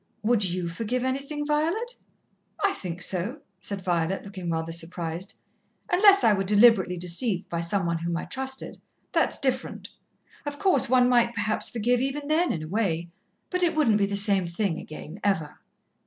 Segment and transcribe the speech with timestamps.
[0.23, 1.93] "Would you forgive anything, Violet?"
[2.65, 5.35] "I think so," said Violet, looking rather surprised.
[5.91, 8.81] "Unless I were deliberately deceived by some one whom I trusted.
[9.11, 9.89] That's different.
[10.43, 13.11] Of course, one might perhaps forgive even then in a way
[13.51, 15.59] but it wouldn't be the same thing again, ever."